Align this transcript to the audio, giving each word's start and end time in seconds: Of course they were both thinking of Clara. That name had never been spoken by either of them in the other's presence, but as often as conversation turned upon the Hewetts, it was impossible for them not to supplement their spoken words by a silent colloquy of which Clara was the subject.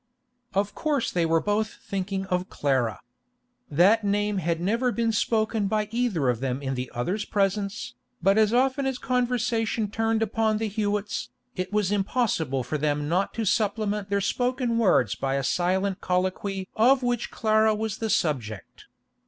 Of 0.55 0.73
course 0.73 1.11
they 1.11 1.27
were 1.27 1.39
both 1.39 1.75
thinking 1.75 2.25
of 2.25 2.49
Clara. 2.49 3.01
That 3.69 4.03
name 4.03 4.39
had 4.39 4.59
never 4.59 4.91
been 4.91 5.11
spoken 5.11 5.67
by 5.67 5.89
either 5.91 6.27
of 6.27 6.39
them 6.39 6.59
in 6.59 6.73
the 6.73 6.89
other's 6.91 7.23
presence, 7.23 7.93
but 8.19 8.35
as 8.35 8.51
often 8.51 8.87
as 8.87 8.97
conversation 8.97 9.91
turned 9.91 10.23
upon 10.23 10.57
the 10.57 10.67
Hewetts, 10.67 11.29
it 11.55 11.71
was 11.71 11.91
impossible 11.91 12.63
for 12.63 12.79
them 12.79 13.07
not 13.07 13.31
to 13.35 13.45
supplement 13.45 14.09
their 14.09 14.21
spoken 14.21 14.79
words 14.79 15.13
by 15.13 15.35
a 15.35 15.43
silent 15.43 16.01
colloquy 16.01 16.67
of 16.75 17.03
which 17.03 17.29
Clara 17.29 17.75
was 17.75 17.99
the 17.99 18.09
subject. 18.09 18.85